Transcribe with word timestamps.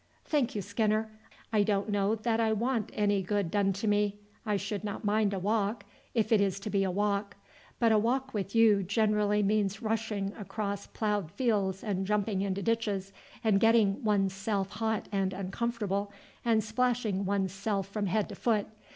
"Thank 0.25 0.55
you, 0.55 0.63
Skinner; 0.63 1.11
I 1.53 1.61
don't 1.61 1.87
know 1.89 2.15
that 2.15 2.39
I 2.39 2.53
want 2.53 2.89
any 2.95 3.21
good 3.21 3.51
done 3.51 3.71
to 3.73 3.87
me. 3.87 4.17
I 4.47 4.57
should 4.57 4.83
not 4.83 5.05
mind 5.05 5.31
a 5.31 5.37
walk, 5.37 5.83
if 6.15 6.31
it 6.31 6.41
is 6.41 6.59
to 6.61 6.71
be 6.71 6.83
a 6.83 6.89
walk; 6.89 7.35
but 7.79 7.91
a 7.91 7.99
walk 7.99 8.33
with 8.33 8.55
you 8.55 8.81
generally 8.81 9.43
means 9.43 9.79
rushing 9.83 10.33
across 10.39 10.87
ploughed 10.87 11.29
fields 11.31 11.83
and 11.83 12.07
jumping 12.07 12.41
into 12.41 12.63
ditches, 12.63 13.13
and 13.43 13.59
getting 13.59 14.03
one's 14.03 14.33
self 14.33 14.71
hot 14.71 15.07
and 15.11 15.33
uncomfortable, 15.33 16.11
and 16.43 16.63
splashing 16.63 17.23
one's 17.23 17.53
self 17.53 17.87
from 17.87 18.07
head 18.07 18.27
to 18.29 18.35
foot. 18.35 18.65